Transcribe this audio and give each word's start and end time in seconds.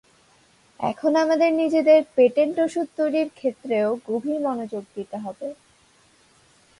এখন 0.79 1.11
আমাদের 1.15 1.49
নিজেদের 1.53 1.99
পেটেন্ট 2.15 2.55
ওষুধ 2.59 2.87
তৈরির 2.97 3.29
ক্ষেত্রেও 3.35 3.89
গভীর 4.07 4.39
মনোযোগ 4.41 4.83
দিতে 4.95 5.17
হবে। 5.17 5.47